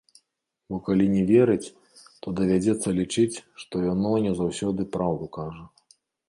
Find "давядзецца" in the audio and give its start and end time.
2.39-2.95